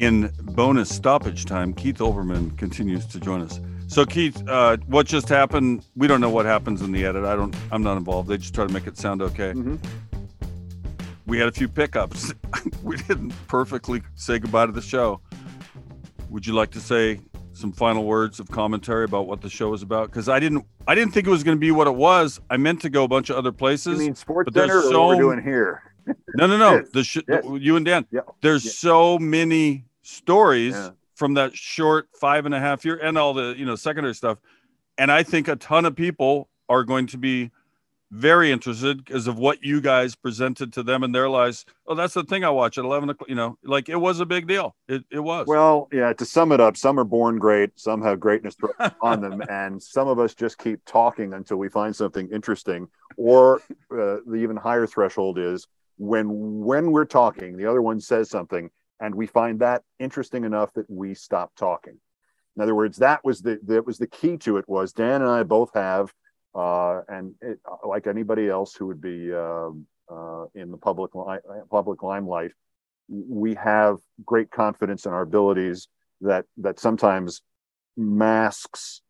[0.00, 3.60] In bonus stoppage time, Keith Olbermann continues to join us.
[3.86, 5.84] So Keith, uh, what just happened?
[5.94, 7.24] We don't know what happens in the edit.
[7.24, 7.54] I don't.
[7.70, 8.28] I'm not involved.
[8.30, 9.52] They just try to make it sound okay.
[9.52, 9.76] Mm-hmm.
[11.26, 12.32] We had a few pickups.
[12.82, 15.20] we didn't perfectly say goodbye to the show.
[16.30, 17.20] Would you like to say
[17.52, 20.08] some final words of commentary about what the show is about?
[20.10, 20.64] Because I didn't.
[20.88, 22.40] I didn't think it was going to be what it was.
[22.48, 23.98] I meant to go a bunch of other places.
[23.98, 25.82] You mean Sports but there's Center or so- what we're doing here?
[26.36, 26.76] No, no, no.
[26.76, 27.44] Yes, The sh- yes.
[27.60, 28.06] you and Dan.
[28.10, 28.20] Yeah.
[28.40, 28.70] There's Yeah.
[28.72, 30.90] so many stories Yeah.
[31.14, 34.38] from that short five and a half year and all the you know secondary stuff,
[34.98, 37.50] and I think a ton of people are going to be
[38.12, 41.64] very interested because of what you guys presented to them in their lives.
[41.86, 43.28] Oh, that's the thing I watch at eleven o'clock.
[43.28, 44.74] You know, like it was a big deal.
[44.88, 45.46] It it was.
[45.46, 48.56] Well, yeah, to sum it up, some are born great, some have greatness
[49.02, 52.88] on them, and some of us just keep talking until we find something interesting.
[53.16, 53.58] Or
[53.92, 56.28] uh, the even higher threshold is when
[56.64, 60.88] when we're talking, the other one says something, and we find that interesting enough that
[60.90, 61.98] we stop talking.
[62.56, 64.68] In other words, that was the that was the key to it.
[64.68, 66.12] Was Dan and I both have,
[66.54, 69.70] uh, and it, like anybody else who would be uh,
[70.10, 71.38] uh, in the public li-
[71.70, 72.52] public limelight,
[73.08, 75.88] we have great confidence in our abilities
[76.20, 77.42] that that sometimes
[77.96, 79.00] masks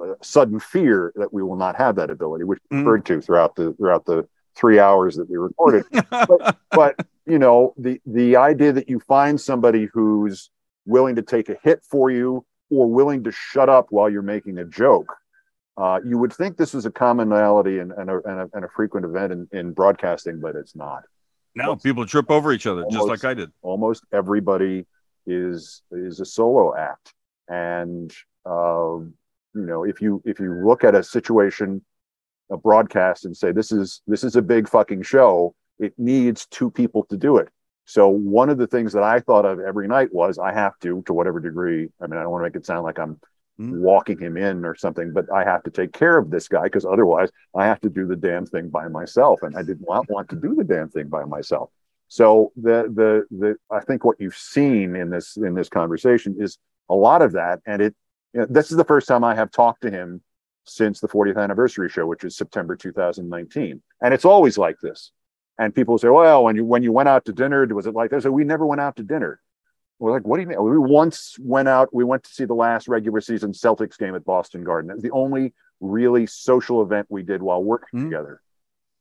[0.00, 2.80] uh, sudden fear that we will not have that ability, which we Mm.
[2.80, 5.84] referred to throughout the throughout the three hours that we recorded.
[6.10, 10.50] but, but you know, the the idea that you find somebody who's
[10.86, 14.58] willing to take a hit for you or willing to shut up while you're making
[14.58, 15.14] a joke.
[15.76, 18.68] Uh, you would think this is a commonality and, and, a, and, a, and a
[18.76, 21.02] frequent event in, in broadcasting, but it's not
[21.54, 23.50] now people trip over each other just like I did.
[23.62, 24.86] almost everybody
[25.26, 27.14] is is a solo act
[27.48, 28.12] and
[28.46, 29.14] um,
[29.54, 31.82] you know if you if you look at a situation
[32.50, 36.70] a broadcast and say this is this is a big fucking show it needs two
[36.70, 37.48] people to do it
[37.84, 41.02] so one of the things that i thought of every night was i have to
[41.06, 43.20] to whatever degree i mean i don't want to make it sound like i'm
[43.60, 43.80] Mhm.
[43.82, 46.86] walking him in or something but i have to take care of this guy because
[46.86, 50.30] otherwise i have to do the damn thing by myself and i did not want
[50.30, 51.68] to do the damn thing by myself
[52.08, 56.58] so the the the I think what you've seen in this in this conversation is
[56.90, 57.94] a lot of that, and it
[58.34, 60.20] you know, this is the first time I have talked to him
[60.64, 65.10] since the 40th anniversary show, which is September 2019, and it's always like this.
[65.58, 68.10] And people say, "Well, when you when you went out to dinner, was it like
[68.10, 69.40] this?" So we never went out to dinner.
[69.98, 71.94] We're like, "What do you mean?" We once went out.
[71.94, 74.90] We went to see the last regular season Celtics game at Boston Garden.
[74.90, 78.04] It was the only really social event we did while working Mhm.
[78.04, 78.40] together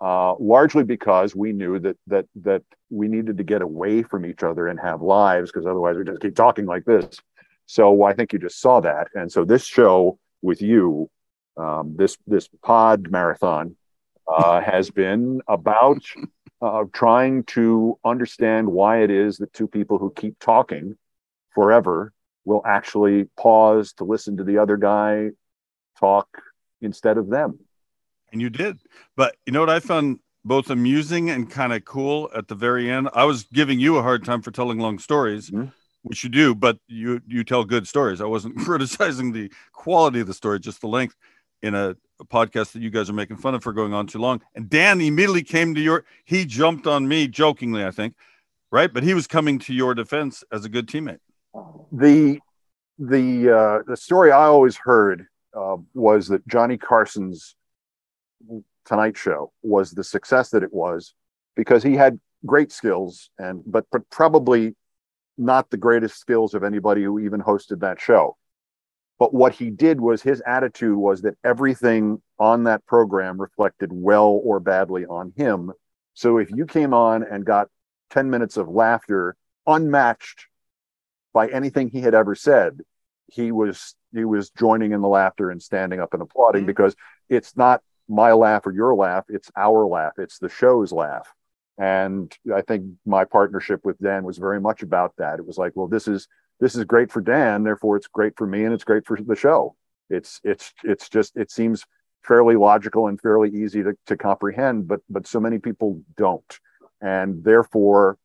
[0.00, 4.42] uh, largely because we knew that that that we needed to get away from each
[4.42, 7.20] other and have lives because otherwise we just keep talking like this.
[7.66, 11.10] So I think you just saw that, and so this show with you,
[11.56, 13.76] um, this this pod marathon,
[14.28, 16.00] uh, has been about
[16.60, 20.96] uh, trying to understand why it is that two people who keep talking
[21.54, 22.12] forever
[22.44, 25.28] will actually pause to listen to the other guy
[25.98, 26.28] talk
[26.80, 27.58] instead of them.
[28.32, 28.78] And you did.
[29.16, 32.90] But you know what I found both amusing and kind of cool at the very
[32.90, 33.08] end?
[33.14, 35.72] I was giving you a hard time for telling long stories, Mhm.
[36.02, 38.20] which you do, but you you tell good stories.
[38.20, 41.16] I wasn't criticizing the quality of the story, just the length
[41.62, 44.42] in a podcast that you guys are making fun of for going on too long.
[44.54, 48.14] And Dan immediately came to your he jumped on me jokingly, I think.
[48.70, 48.92] Right?
[48.92, 51.20] But he was coming to your defense as a good teammate.
[51.92, 52.38] the
[52.98, 57.54] the uh, the story I always heard uh, was that Johnny Carson's
[58.84, 61.14] Tonight Show was the success that it was
[61.56, 64.74] because he had great skills and but, but probably
[65.36, 68.36] not the greatest skills of anybody who even hosted that show.
[69.18, 74.40] But what he did was his attitude was that everything on that program reflected well
[74.44, 75.72] or badly on him.
[76.14, 77.68] So if you came on and got
[78.10, 79.36] 10 minutes of laughter
[79.66, 80.46] unmatched
[81.32, 82.80] by anything he had ever said,
[83.26, 86.68] he was he was joining in the laughter and standing up and applauding Mhm.
[86.68, 86.96] because
[87.28, 91.30] it's not my laugh or your laugh, it's our laugh, it's the show's laugh.
[91.76, 95.38] And I think my partnership with Dan was very much about that.
[95.38, 96.26] It was like, well, this is
[96.60, 99.36] this is great for Dan, therefore it's great for me and it's great for the
[99.36, 99.76] show.
[100.10, 101.84] It's it's it's just it seems
[102.24, 106.58] fairly logical and fairly easy to, to comprehend, but but so many people don't.
[107.00, 108.18] and therefore,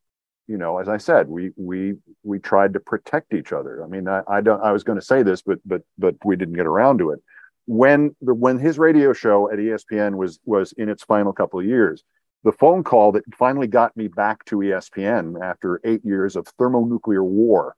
[0.47, 1.93] you know, as I said, we we
[2.23, 3.83] we tried to protect each other.
[3.83, 4.61] I mean, I, I don't.
[4.61, 7.19] I was going to say this, but but but we didn't get around to it.
[7.65, 11.65] When the when his radio show at ESPN was was in its final couple of
[11.65, 12.03] years,
[12.43, 17.23] the phone call that finally got me back to ESPN after eight years of thermonuclear
[17.23, 17.75] war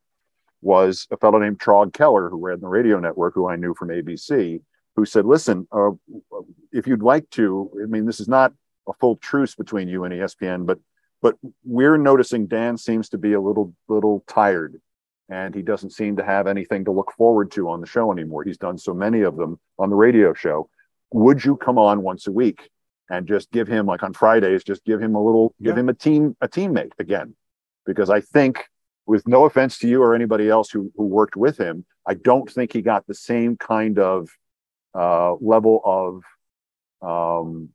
[0.65, 3.89] was a fellow named Traug Keller, who ran the radio network, who I knew from
[3.89, 4.59] ABC,
[4.95, 5.91] who said, "Listen, uh,
[6.73, 8.51] if you'd like to, I mean, this is not
[8.87, 10.79] a full truce between you and ESPN, but
[11.21, 14.81] but we're noticing Dan seems to be a little little tired,
[15.29, 18.43] and he doesn't seem to have anything to look forward to on the show anymore.
[18.43, 20.69] He's done so many of them on the radio show.
[21.11, 22.71] Would you come on once a week
[23.07, 25.67] and just give him like on Fridays, just give him a little, yeah.
[25.67, 27.35] give him a team a teammate again,
[27.85, 28.65] because I think."
[29.05, 32.49] With no offense to you or anybody else who, who worked with him, I don't
[32.49, 34.29] think he got the same kind of
[34.93, 36.23] uh, level of
[37.01, 37.69] um,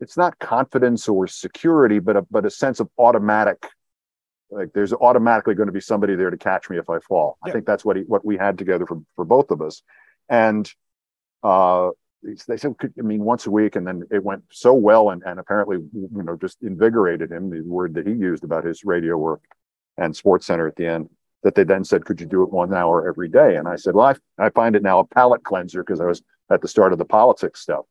[0.00, 3.66] it's not confidence or security, but a, but a sense of automatic.
[4.50, 7.38] Like there's automatically going to be somebody there to catch me if I fall.
[7.44, 7.50] Yeah.
[7.50, 9.82] I think that's what he, what we had together for, for both of us.
[10.28, 10.70] And
[11.42, 11.90] uh,
[12.22, 15.38] they said, I mean, once a week, and then it went so well, and, and
[15.38, 17.50] apparently, you know, just invigorated him.
[17.50, 19.42] The word that he used about his radio work
[20.00, 21.08] and Sports Center at the end
[21.42, 23.56] that they then said, could you do it one hour every day?
[23.56, 26.22] And I said, well, I, I find it now a palate cleanser because I was
[26.50, 27.84] at the start of the politics stuff.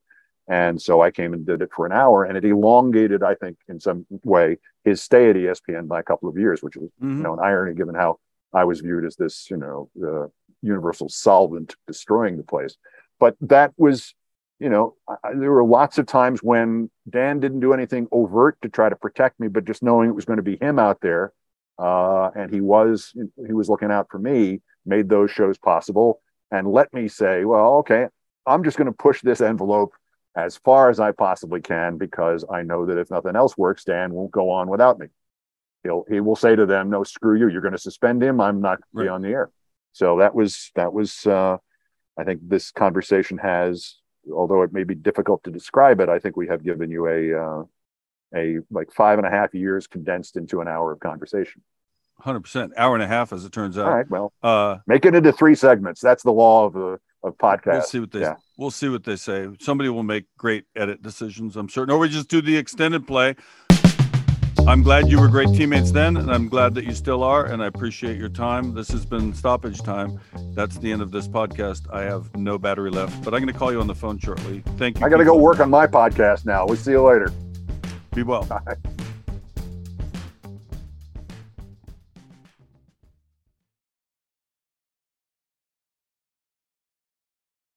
[0.48, 3.58] And so I came and did it for an hour and it elongated, I think,
[3.68, 7.18] in some way, his stay at ESPN by a couple of years, which was, mm-hmm.
[7.18, 8.20] you know, an irony given how
[8.54, 12.78] I was viewed as this, you know, the universal solvent destroying the place.
[13.20, 14.16] But that was,
[14.60, 18.70] you know, I, there were lots of times when Dan didn't do anything overt to
[18.70, 21.32] try to protect me, but just knowing it was going to be him out there
[21.80, 23.14] uh, and he was
[23.48, 26.22] he was looking out for me, made those shows possible,
[26.52, 28.08] and let me say, well, okay,
[28.46, 29.94] I'm just going to push this envelope
[30.36, 34.14] as far as I possibly can because I know that if nothing else works, Dan
[34.14, 35.08] won't go on without me.
[35.84, 38.42] He'll he will say to them, no, screw you, you're going to suspend him.
[38.42, 39.04] I'm not going right.
[39.04, 39.50] to be on the air.
[39.94, 41.58] So that was that was uh,
[42.18, 43.96] I think this conversation has,
[44.32, 47.42] although it may be difficult to describe it, I think we have given you a
[47.42, 47.64] uh,
[48.36, 51.62] a like five and a half years condensed into an hour of conversation.
[52.24, 53.86] 100% hour and a half as it turns out.
[53.86, 56.02] All right well uh make it into three segments.
[56.02, 57.74] That's the law of the of podcast.
[57.74, 58.36] we'll see what they yeah.
[58.58, 59.48] we'll see what they say.
[59.60, 61.94] Somebody will make great edit decisions i'm certain.
[61.94, 63.36] Or we just do the extended play.
[64.68, 67.64] I'm glad you were great teammates then and i'm glad that you still are and
[67.64, 68.74] i appreciate your time.
[68.74, 70.20] This has been stoppage time.
[70.54, 71.92] That's the end of this podcast.
[71.92, 74.62] I have no battery left but i'm going to call you on the phone shortly.
[74.78, 76.66] Thank you i got to go work on my podcast now.
[76.66, 77.32] We'll see you later
[78.20, 78.80] be well.